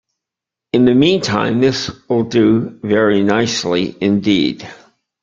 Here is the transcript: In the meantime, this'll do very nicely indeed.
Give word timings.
In 0.73 0.85
the 0.85 0.95
meantime, 0.95 1.59
this'll 1.61 2.23
do 2.23 2.79
very 2.81 3.21
nicely 3.21 3.95
indeed. 4.03 4.67